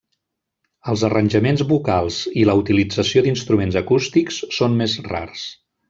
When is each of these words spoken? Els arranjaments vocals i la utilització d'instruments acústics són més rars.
Els 0.93 1.03
arranjaments 1.09 1.63
vocals 1.73 2.17
i 2.31 2.47
la 2.51 2.57
utilització 2.63 3.23
d'instruments 3.27 3.79
acústics 3.85 4.45
són 4.61 4.79
més 4.83 4.99
rars. 5.13 5.47